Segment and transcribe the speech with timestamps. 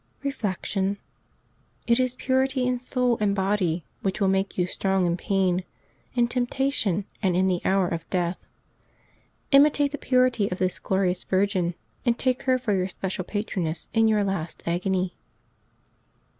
[0.23, 0.97] Reflection.—
[1.85, 5.63] It is purity in soul and body which will make you strong in pain,
[6.15, 8.39] in temptation, and in the hour of death.
[9.51, 14.07] Imitate the purity of this glorious virgin, and take her for your special patroness in
[14.07, 15.13] your last agony.